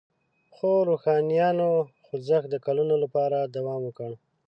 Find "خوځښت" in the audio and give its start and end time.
2.05-2.47